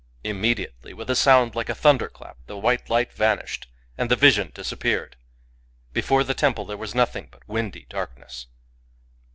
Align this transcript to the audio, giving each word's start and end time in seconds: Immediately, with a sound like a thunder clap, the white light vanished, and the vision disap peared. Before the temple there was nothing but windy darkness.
Immediately, 0.23 0.95
with 0.95 1.11
a 1.11 1.15
sound 1.15 1.53
like 1.53 1.69
a 1.69 1.75
thunder 1.75 2.09
clap, 2.09 2.39
the 2.47 2.57
white 2.57 2.89
light 2.89 3.13
vanished, 3.13 3.67
and 3.99 4.09
the 4.09 4.15
vision 4.15 4.51
disap 4.51 4.79
peared. 4.79 5.15
Before 5.93 6.23
the 6.23 6.33
temple 6.33 6.65
there 6.65 6.75
was 6.75 6.95
nothing 6.95 7.27
but 7.29 7.47
windy 7.47 7.85
darkness. 7.87 8.47